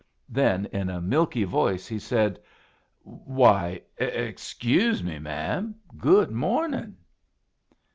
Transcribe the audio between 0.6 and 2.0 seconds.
in a milky voice, he